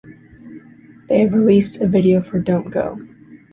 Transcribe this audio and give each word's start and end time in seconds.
They 1.09 1.19
have 1.19 1.33
released 1.33 1.77
a 1.77 1.87
video 1.87 2.23
for 2.23 2.39
"Don't 2.39 2.71
Go". 2.71 2.97